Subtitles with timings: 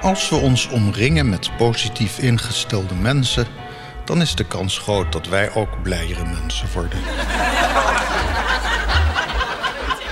[0.00, 3.46] Als we ons omringen met positief ingestelde mensen,
[4.04, 6.98] dan is de kans groot dat wij ook blijere mensen worden.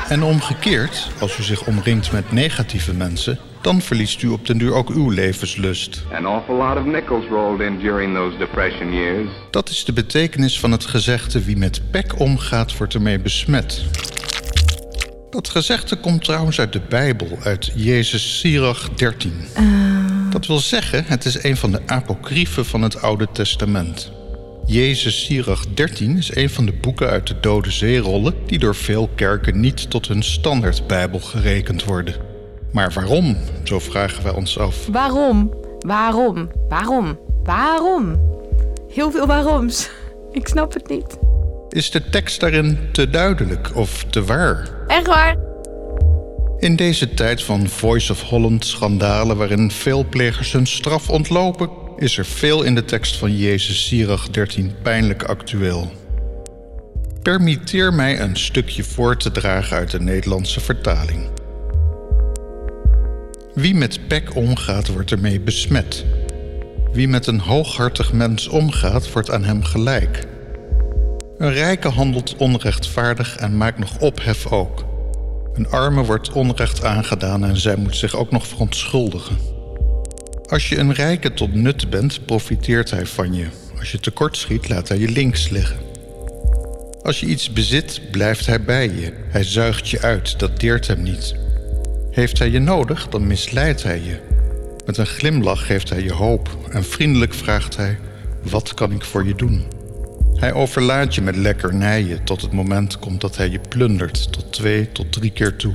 [0.09, 4.75] En omgekeerd, als u zich omringt met negatieve mensen, dan verliest u op den duur
[4.75, 6.05] ook uw levenslust.
[6.13, 9.29] An awful lot of nickels rolled in during those depression years.
[9.51, 13.85] Dat is de betekenis van het gezegde wie met pek omgaat, wordt ermee besmet.
[15.31, 19.33] Dat gezegde komt trouwens uit de Bijbel, uit Jezus Sirach 13.
[20.31, 24.13] Dat wil zeggen, het is een van de apocryfen van het Oude Testament.
[24.67, 29.09] Jezus Sirach 13 is een van de boeken uit de Dode Zeerollen die door veel
[29.15, 32.15] kerken niet tot hun standaardbijbel gerekend worden.
[32.73, 33.37] Maar waarom?
[33.65, 34.87] Zo vragen wij ons af.
[34.87, 35.55] Waarom?
[35.79, 36.51] Waarom?
[36.69, 37.19] Waarom?
[37.43, 38.21] Waarom?
[38.89, 39.91] Heel veel waaroms.
[40.33, 41.28] Ik snap het niet.
[41.69, 44.69] Is de tekst daarin te duidelijk of te waar?
[44.87, 45.37] Echt waar?
[46.59, 52.19] In deze tijd van Voice of Holland schandalen waarin veel plegers hun straf ontlopen, is
[52.19, 55.93] er veel in de tekst van Jezus Sirach 13 pijnlijk actueel.
[57.23, 61.31] Permitteer mij een stukje voor te dragen uit de Nederlandse vertaling.
[63.55, 66.05] Wie met pek omgaat, wordt ermee besmet.
[66.93, 70.27] Wie met een hooghartig mens omgaat, wordt aan hem gelijk.
[71.39, 74.85] Een rijke handelt onrechtvaardig en maakt nog ophef ook.
[75.55, 79.39] Een arme wordt onrecht aangedaan en zij moet zich ook nog verontschuldigen.
[80.47, 83.47] Als je een rijke tot nut bent, profiteert hij van je.
[83.79, 85.77] Als je tekort schiet, laat hij je links liggen.
[87.03, 89.13] Als je iets bezit, blijft hij bij je.
[89.29, 91.35] Hij zuigt je uit, dat deert hem niet.
[92.11, 94.21] Heeft hij je nodig, dan misleidt hij je.
[94.87, 97.99] Met een glimlach geeft hij je hoop en vriendelijk vraagt hij:
[98.43, 99.78] Wat kan ik voor je doen?
[100.39, 104.93] Hij overlaat je met lekkernijen tot het moment komt dat hij je plundert, tot twee
[104.93, 105.75] tot drie keer toe.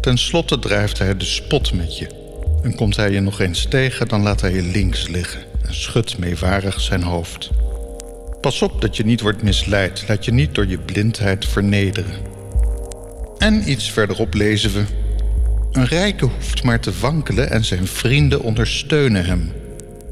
[0.00, 2.06] Ten slotte drijft hij de spot met je.
[2.62, 6.18] En komt hij je nog eens tegen, dan laat hij je links liggen en schudt
[6.18, 7.50] meewarig zijn hoofd.
[8.40, 12.14] Pas op dat je niet wordt misleid, laat je niet door je blindheid vernederen.
[13.38, 14.84] En iets verderop lezen we:
[15.72, 19.52] Een rijke hoeft maar te wankelen en zijn vrienden ondersteunen hem.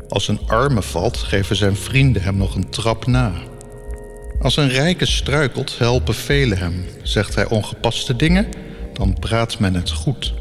[0.08, 3.32] Als een arme valt, geven zijn vrienden hem nog een trap na.
[4.40, 6.84] Als een rijke struikelt, helpen velen hem.
[7.02, 8.46] Zegt hij ongepaste dingen,
[8.92, 10.32] dan praat men het goed.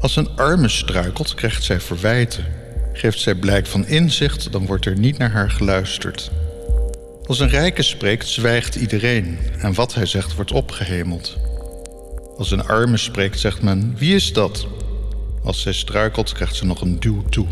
[0.00, 2.44] Als een arme struikelt, krijgt zij verwijten.
[2.92, 6.30] Geeft zij blijk van inzicht, dan wordt er niet naar haar geluisterd.
[7.24, 11.36] Als een rijke spreekt, zwijgt iedereen en wat hij zegt wordt opgehemeld.
[12.36, 14.66] Als een arme spreekt, zegt men: Wie is dat?
[15.42, 17.46] Als zij struikelt, krijgt ze nog een duw toe.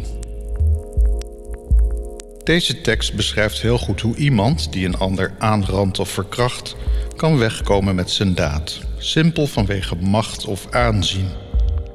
[2.47, 6.77] Deze tekst beschrijft heel goed hoe iemand die een ander aanrandt of verkracht,
[7.17, 11.29] kan wegkomen met zijn daad, simpel vanwege macht of aanzien.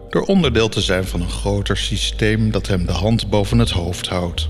[0.09, 4.07] Door onderdeel te zijn van een groter systeem dat hem de hand boven het hoofd
[4.07, 4.49] houdt.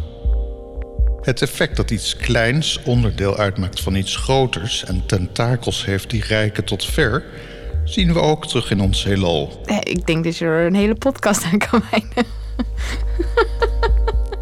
[1.22, 6.64] Het effect dat iets kleins onderdeel uitmaakt van iets groters en tentakels heeft die rijken
[6.64, 7.24] tot ver,
[7.84, 9.62] zien we ook terug in ons heelal.
[9.66, 12.32] Eh, Ik denk dat je er een hele podcast aan kan wijden.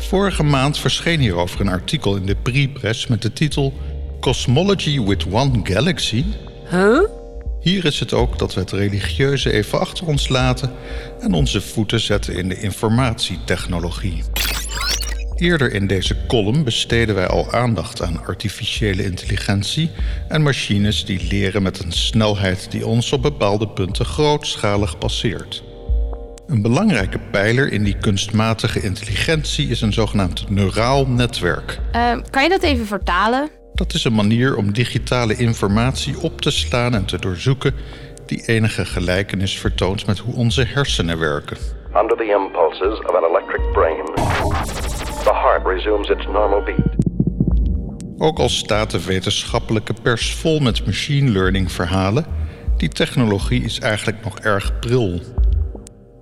[0.09, 3.73] Vorige maand verscheen hierover een artikel in de Pre-Press met de titel
[4.19, 6.23] Cosmology with One Galaxy.
[6.69, 6.99] Huh?
[7.59, 10.71] Hier is het ook dat we het religieuze even achter ons laten
[11.19, 14.23] en onze voeten zetten in de informatietechnologie.
[15.35, 19.91] Eerder in deze column besteden wij al aandacht aan artificiële intelligentie
[20.27, 25.63] en machines die leren met een snelheid die ons op bepaalde punten grootschalig passeert.
[26.49, 31.79] Een belangrijke pijler in die kunstmatige intelligentie is een zogenaamd neuraal netwerk.
[31.91, 33.49] Eh, kan je dat even vertalen?
[33.73, 37.73] Dat is een manier om digitale informatie op te slaan en te doorzoeken
[38.25, 41.57] die enige gelijkenis vertoont met hoe onze hersenen werken.
[41.95, 44.05] Under the impulses of an electric brain,
[45.23, 46.95] the heart resumes its normal beat.
[48.17, 52.25] Ook al staat de wetenschappelijke pers vol met machine learning verhalen,
[52.77, 55.21] die technologie is eigenlijk nog erg pril.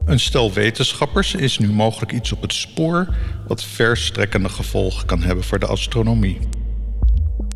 [0.07, 3.07] Een stel wetenschappers is nu mogelijk iets op het spoor
[3.47, 6.39] wat verstrekkende gevolgen kan hebben voor de astronomie.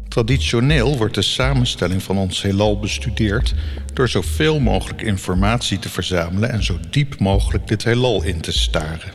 [0.07, 3.56] Traditioneel wordt de samenstelling van ons heelal bestudeerd
[3.94, 9.13] door zoveel mogelijk informatie te verzamelen en zo diep mogelijk dit heelal in te staren.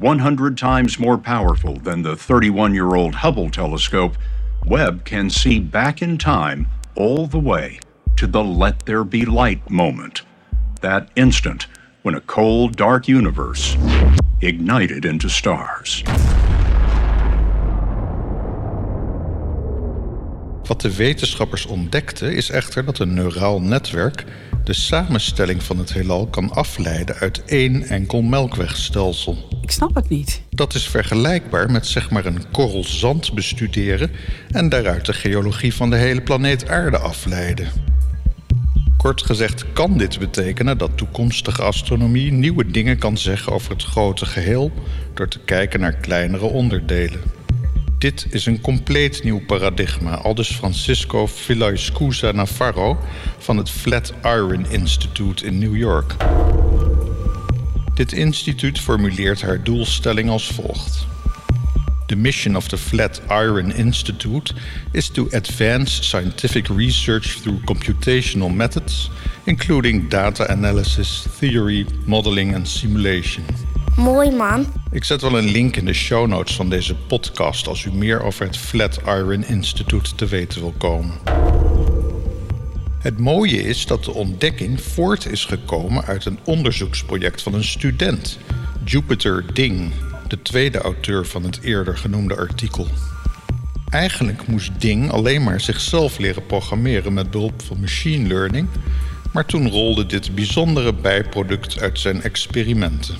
[0.00, 4.16] 100 times more powerful than the 31 year old Hubble telescope,
[4.66, 7.78] Webb can see back in time all the way
[8.14, 10.24] to the let there be light moment.
[10.80, 11.68] That instant
[12.02, 13.76] when a cold, dark universe
[14.40, 16.02] ignited into stars.
[20.62, 24.24] Wat de wetenschappers ontdekten is echter dat een neuraal netwerk
[24.64, 29.48] de samenstelling van het heelal kan afleiden uit één enkel melkwegstelsel.
[29.62, 30.42] Ik snap het niet.
[30.50, 34.10] Dat is vergelijkbaar met zeg maar een korrel zand bestuderen
[34.50, 37.87] en daaruit de geologie van de hele planeet Aarde afleiden.
[38.98, 44.26] Kort gezegd kan dit betekenen dat toekomstige astronomie nieuwe dingen kan zeggen over het grote
[44.26, 44.72] geheel
[45.14, 47.20] door te kijken naar kleinere onderdelen.
[47.98, 52.98] Dit is een compleet nieuw paradigma, aldus Francisco Villaescusa Navarro
[53.38, 56.16] van het Flatiron Institute in New York.
[57.94, 61.06] Dit instituut formuleert haar doelstelling als volgt.
[62.08, 64.54] The mission of the Flatiron Institute
[64.92, 69.10] is to advance scientific research through computational methods,
[69.44, 73.44] including data analysis, theory, modeling and simulation.
[73.96, 74.66] Mooi man.
[74.90, 78.22] Ik zet wel een link in de show notes van deze podcast als u meer
[78.22, 81.14] over het Flatiron Institute te weten wil komen.
[82.98, 88.38] Het mooie is dat de ontdekking voort is gekomen uit een onderzoeksproject van een student,
[88.84, 89.92] Jupiter Ding,
[90.28, 92.86] de tweede auteur van het eerder genoemde artikel.
[93.88, 98.68] Eigenlijk moest Ding alleen maar zichzelf leren programmeren met behulp van machine learning,
[99.32, 103.16] maar toen rolde dit bijzondere bijproduct uit zijn experimenten.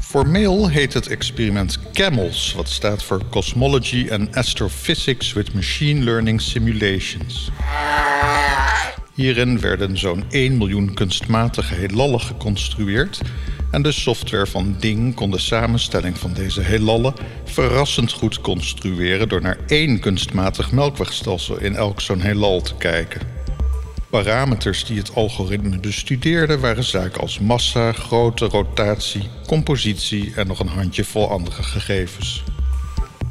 [0.00, 7.50] Formeel heet het experiment CAMELS, wat staat voor Cosmology and Astrophysics with Machine Learning Simulations.
[9.14, 13.20] Hierin werden zo'n 1 miljoen kunstmatige heelallen geconstrueerd
[13.70, 17.14] en de software van Ding kon de samenstelling van deze heelallen
[17.44, 23.20] verrassend goed construeren door naar één kunstmatig melkwegstelsel in elk zo'n heelal te kijken.
[24.10, 30.68] Parameters die het algoritme bestudeerde waren zaken als massa, grootte, rotatie, compositie en nog een
[30.68, 32.44] handjevol andere gegevens.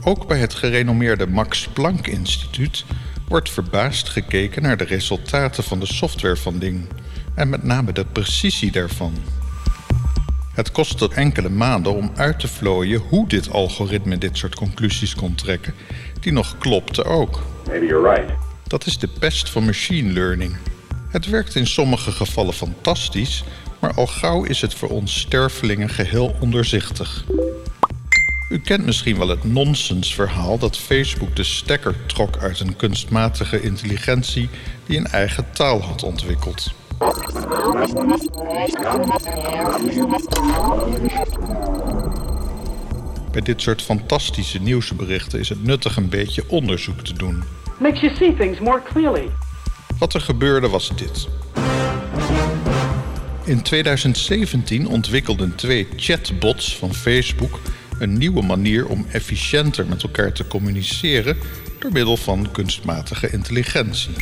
[0.03, 2.85] Ook bij het gerenommeerde Max Planck Instituut
[3.27, 6.87] wordt verbaasd gekeken naar de resultaten van de software van Ding
[7.35, 9.13] en met name de precisie daarvan.
[10.59, 15.35] Het kostte enkele maanden om uit te vlooien hoe dit algoritme dit soort conclusies kon
[15.35, 15.73] trekken,
[16.19, 17.41] die nog klopten ook.
[17.67, 18.33] Maybe you're right.
[18.67, 20.57] Dat is de pest van machine learning.
[21.09, 23.43] Het werkt in sommige gevallen fantastisch,
[23.79, 27.25] maar al gauw is het voor ons stervelingen geheel ondoorzichtig.
[28.49, 34.49] U kent misschien wel het nonsensverhaal dat Facebook de stekker trok uit een kunstmatige intelligentie
[34.85, 36.78] die een eigen taal had ontwikkeld.
[43.31, 47.43] Bij dit soort fantastische nieuwsberichten is het nuttig een beetje onderzoek te doen.
[47.77, 49.29] Makes you see things more clearly.
[49.99, 51.27] Wat er gebeurde was dit.
[53.43, 57.59] In 2017 ontwikkelden twee chatbots van Facebook
[57.99, 61.37] een nieuwe manier om efficiënter met elkaar te communiceren
[61.79, 64.15] door middel van kunstmatige intelligentie.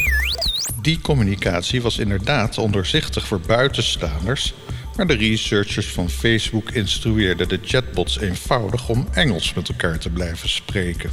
[0.88, 4.54] Die communicatie was inderdaad ondoorzichtig voor buitenstaanders,
[4.96, 10.50] maar de researchers van Facebook instrueerden de chatbots eenvoudig om Engels met elkaar te blijven
[10.50, 11.10] spreken.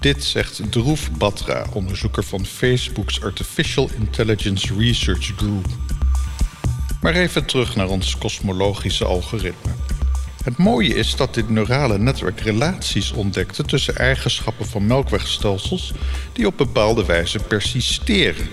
[0.00, 5.66] Dit zegt Dhruv Batra, onderzoeker van Facebook's Artificial Intelligence Research Group.
[7.00, 9.70] Maar even terug naar ons kosmologische algoritme.
[10.44, 15.92] Het mooie is dat dit neurale netwerk relaties ontdekte tussen eigenschappen van melkwegstelsels
[16.32, 18.48] die op bepaalde wijze persisteren,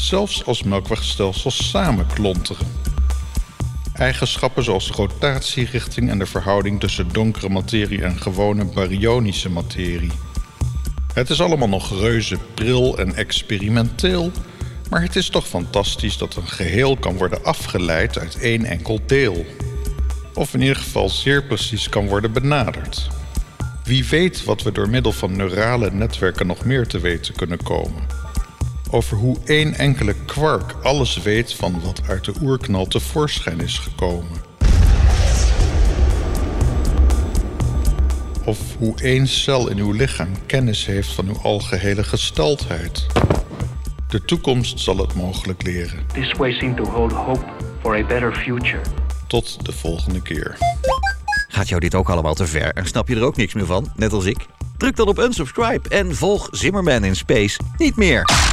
[0.00, 2.66] zelfs als melkwegstelsels samenklonteren.
[3.92, 10.12] Eigenschappen zoals rotatierichting en de verhouding tussen donkere materie en gewone baryonische materie.
[11.12, 14.30] Het is allemaal nog reuze pril en experimenteel,
[14.90, 19.46] maar het is toch fantastisch dat een geheel kan worden afgeleid uit één enkel deel.
[20.34, 23.08] Of in ieder geval zeer precies kan worden benaderd.
[23.84, 28.17] Wie weet wat we door middel van neurale netwerken nog meer te weten kunnen komen.
[28.90, 34.46] Over hoe één enkele kwark alles weet van wat uit de oerknal tevoorschijn is gekomen.
[38.44, 42.90] Of hoe één cel in uw lichaam kennis heeft van uw algehele gestalte.
[44.08, 46.06] De toekomst zal het mogelijk leren.
[46.12, 47.44] This way to hold hope
[47.80, 48.80] for a better future.
[49.26, 50.56] Tot de volgende keer.
[51.48, 53.92] Gaat jou dit ook allemaal te ver en snap je er ook niks meer van,
[53.96, 54.46] net als ik?
[54.76, 58.47] Druk dan op unsubscribe en volg Zimmerman in Space niet meer.